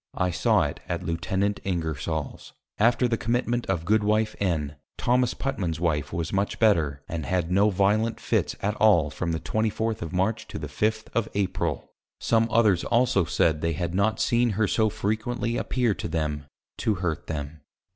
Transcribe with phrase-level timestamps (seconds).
[0.15, 1.27] I saw it at Lieut.
[1.63, 2.53] Ingersol's.
[2.79, 4.25] After the Commitment of Goodw.
[4.39, 4.75] N.
[4.97, 5.03] Tho.
[5.37, 10.01] Putman's Wife was much better, and had no violent Fits at all from that 24th.
[10.01, 11.05] of March, to the 5th.
[11.13, 11.91] of April.
[12.19, 16.45] Some others also said they had not seen her so frequently appear to them,
[16.79, 17.61] to hurt them.